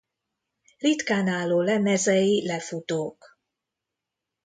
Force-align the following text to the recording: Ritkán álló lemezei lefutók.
Ritkán 0.77 1.27
álló 1.27 1.61
lemezei 1.61 2.45
lefutók. 2.45 3.37